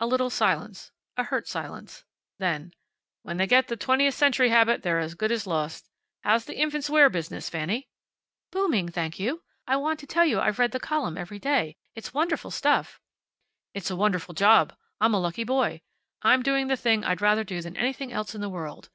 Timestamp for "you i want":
9.20-10.00